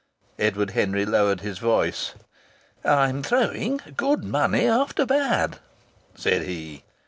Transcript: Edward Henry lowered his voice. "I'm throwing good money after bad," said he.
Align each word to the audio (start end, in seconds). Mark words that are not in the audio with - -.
Edward 0.39 0.71
Henry 0.71 1.05
lowered 1.05 1.41
his 1.41 1.59
voice. 1.59 2.15
"I'm 2.83 3.21
throwing 3.21 3.79
good 3.95 4.23
money 4.23 4.65
after 4.67 5.05
bad," 5.05 5.59
said 6.15 6.41
he. 6.41 6.83